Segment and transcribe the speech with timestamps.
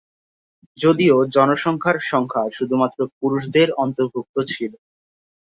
[0.77, 4.71] যদিও জনসংখ্যার সংখ্যা শুধুমাত্র পুরুষদের অন্তর্ভুক্ত ছিল।